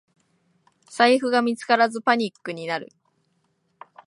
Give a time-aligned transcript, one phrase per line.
[0.89, 2.89] 財布が見つからずパニックになる